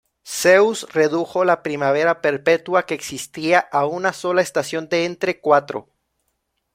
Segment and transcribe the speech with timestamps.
[0.25, 5.89] Zeus redujo la primavera perpetua que existía a una sola estación de entre cuatro.